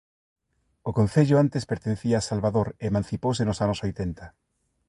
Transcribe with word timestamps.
O 0.89 0.91
concello 0.99 1.35
antes 1.43 1.67
pertencía 1.71 2.15
a 2.19 2.27
Salvador 2.29 2.67
e 2.71 2.85
emancipouse 2.91 3.43
nos 3.45 3.61
anos 3.65 3.81
oitenta. 3.87 4.25